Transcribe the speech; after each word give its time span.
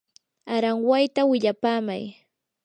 aranwayta 0.55 1.21
willapamay. 1.29 2.05